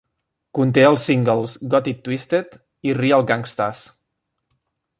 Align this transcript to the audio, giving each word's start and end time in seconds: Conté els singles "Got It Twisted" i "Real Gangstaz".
Conté 0.59 0.85
els 0.91 1.03
singles 1.09 1.53
"Got 1.73 1.89
It 1.91 1.99
Twisted" 2.07 2.57
i 2.91 2.97
"Real 3.01 3.27
Gangstaz". 3.33 3.85